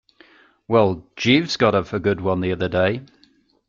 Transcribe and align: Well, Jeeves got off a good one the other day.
Well, 0.67 1.05
Jeeves 1.15 1.57
got 1.57 1.75
off 1.75 1.93
a 1.93 1.99
good 1.99 2.21
one 2.21 2.41
the 2.41 2.53
other 2.53 2.67
day. 2.69 3.03